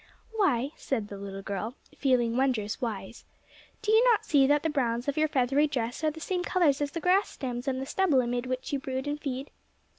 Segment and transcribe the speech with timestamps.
[0.35, 3.23] "Why," said the little girl, feeling wondrous wise,
[3.83, 6.81] "do you not see that the browns of your feathery dress are the same colours
[6.81, 9.51] as the grass stems and the stubble amid which you brood and feed?"